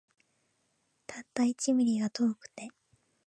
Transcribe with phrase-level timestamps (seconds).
[1.05, 2.69] たった一ミリが遠くて